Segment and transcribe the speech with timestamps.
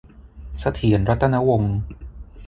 [0.59, 1.75] เสถียร รัตนวงศ์